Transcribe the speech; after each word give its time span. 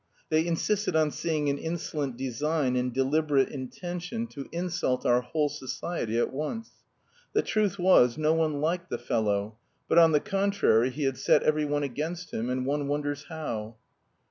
They 0.29 0.47
insisted 0.47 0.95
on 0.95 1.11
seeing 1.11 1.47
an 1.47 1.59
insolent 1.59 2.17
design 2.17 2.75
and 2.75 2.91
deliberate 2.91 3.49
intention 3.49 4.25
to 4.29 4.49
insult 4.51 5.05
our 5.05 5.21
whole 5.21 5.47
society 5.47 6.17
at 6.17 6.33
once. 6.33 6.71
The 7.33 7.43
truth 7.43 7.77
was 7.77 8.17
no 8.17 8.33
one 8.33 8.61
liked 8.61 8.89
the 8.89 8.97
fellow, 8.97 9.57
but, 9.87 9.99
on 9.99 10.11
the 10.11 10.19
contrary, 10.19 10.89
he 10.89 11.03
had 11.03 11.19
set 11.19 11.43
every 11.43 11.65
one 11.65 11.83
against 11.83 12.33
him 12.33 12.49
and 12.49 12.65
one 12.65 12.87
wonders 12.87 13.25
how. 13.29 13.75